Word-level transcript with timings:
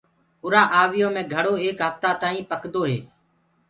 اُرآ 0.43 0.63
آويٚ 0.81 0.99
يو 1.01 1.09
مي 1.15 1.21
گھڙو 1.33 1.53
ايڪ 1.63 1.77
هڦتآ 1.87 2.09
تآئينٚ 2.21 2.49
پڪدو 2.51 2.81
هي۔ 2.89 2.97